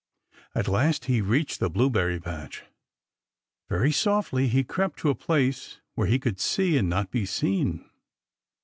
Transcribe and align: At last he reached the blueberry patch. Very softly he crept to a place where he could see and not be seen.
At 0.55 0.67
last 0.67 1.05
he 1.05 1.21
reached 1.21 1.59
the 1.59 1.69
blueberry 1.69 2.19
patch. 2.19 2.63
Very 3.69 3.91
softly 3.91 4.47
he 4.47 4.63
crept 4.63 4.97
to 5.01 5.11
a 5.11 5.13
place 5.15 5.79
where 5.93 6.07
he 6.07 6.17
could 6.17 6.39
see 6.39 6.75
and 6.75 6.89
not 6.89 7.11
be 7.11 7.23
seen. 7.23 7.87